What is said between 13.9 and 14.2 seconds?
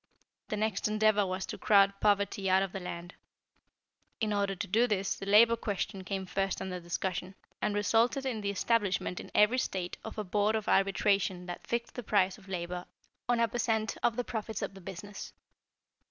of